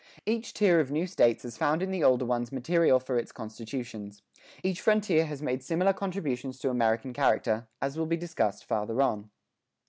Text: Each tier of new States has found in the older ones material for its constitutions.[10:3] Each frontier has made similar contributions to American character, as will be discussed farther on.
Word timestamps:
Each 0.25 0.51
tier 0.51 0.79
of 0.79 0.89
new 0.89 1.05
States 1.05 1.43
has 1.43 1.57
found 1.59 1.83
in 1.83 1.91
the 1.91 2.03
older 2.03 2.25
ones 2.25 2.51
material 2.51 2.99
for 2.99 3.19
its 3.19 3.31
constitutions.[10:3] 3.31 4.21
Each 4.63 4.81
frontier 4.81 5.27
has 5.27 5.43
made 5.43 5.61
similar 5.61 5.93
contributions 5.93 6.57
to 6.61 6.71
American 6.71 7.13
character, 7.13 7.67
as 7.83 7.99
will 7.99 8.07
be 8.07 8.17
discussed 8.17 8.65
farther 8.65 8.99
on. 9.03 9.29